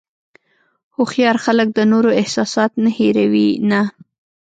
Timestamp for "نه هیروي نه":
2.83-3.81